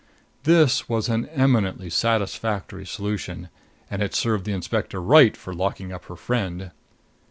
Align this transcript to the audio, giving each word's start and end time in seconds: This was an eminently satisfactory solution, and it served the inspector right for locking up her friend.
This 0.45 0.89
was 0.89 1.09
an 1.09 1.27
eminently 1.27 1.91
satisfactory 1.91 2.87
solution, 2.87 3.49
and 3.87 4.01
it 4.01 4.15
served 4.15 4.45
the 4.45 4.51
inspector 4.51 4.99
right 4.99 5.37
for 5.37 5.53
locking 5.53 5.91
up 5.93 6.05
her 6.05 6.15
friend. 6.15 6.71